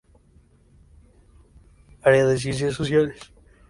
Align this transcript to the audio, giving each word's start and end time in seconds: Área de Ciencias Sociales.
Área 2.01 2.25
de 2.25 2.39
Ciencias 2.39 2.73
Sociales. 2.73 3.21